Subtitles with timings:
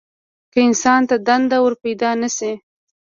[0.51, 2.51] که انسان ته دنده ورپیدا نه شي.